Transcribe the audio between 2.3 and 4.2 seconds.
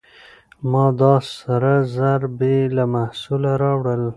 بې له محصوله راوړل.